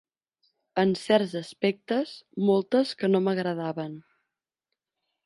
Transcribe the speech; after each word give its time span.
En 0.83 0.93
certs 1.01 1.35
aspectes 1.39 2.13
moltes 2.47 2.95
que 3.03 3.11
no 3.13 3.21
m'agradaven 3.27 3.95